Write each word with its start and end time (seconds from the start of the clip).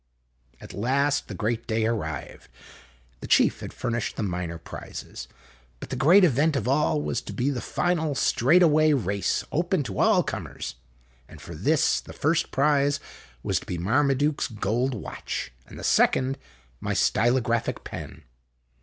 At 0.59 0.73
last 0.73 1.27
the 1.27 1.35
great 1.35 1.67
day 1.67 1.85
arrived. 1.85 2.47
The 3.19 3.27
chief 3.27 3.59
had 3.59 3.71
furnished 3.71 4.15
the 4.15 4.23
minor 4.23 4.57
prizes; 4.57 5.27
but 5.79 5.91
the 5.91 5.95
great 5.95 6.23
event 6.23 6.55
of 6.55 6.67
all 6.67 6.99
was 6.99 7.21
to 7.21 7.31
be 7.31 7.51
the 7.51 7.61
final, 7.61 8.15
straight 8.15 8.63
away 8.63 8.93
race 8.93 9.43
open 9.51 9.83
to 9.83 9.99
all 9.99 10.23
comers, 10.23 10.73
and 11.29 11.39
for 11.39 11.53
this 11.53 12.01
the 12.01 12.13
first 12.13 12.49
prize 12.49 12.99
was 13.43 13.59
to 13.59 13.67
be 13.67 13.77
Marmaduke's 13.77 14.47
gold 14.47 14.95
watch, 14.95 15.51
and 15.67 15.77
the 15.77 15.83
second 15.83 16.39
my 16.79 16.95
stylographic 16.95 17.83
pen. 17.83 18.23